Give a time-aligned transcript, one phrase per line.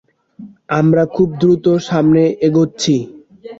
[0.79, 2.95] আমরা খুব দ্রুত সামনে এগোচ্ছি।